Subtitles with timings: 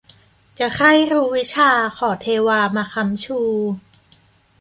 [0.59, 3.39] จะใคร่รู้วิชา ขอเทวามาค้ำชู